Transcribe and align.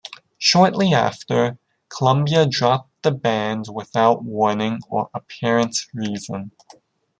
Shortly 0.39 0.95
after, 0.95 1.59
Columbia 1.89 2.47
dropped 2.47 2.91
the 3.03 3.11
band 3.11 3.67
without 3.71 4.23
warning 4.23 4.79
or 4.89 5.11
apparent 5.13 5.77
reason. 5.93 6.53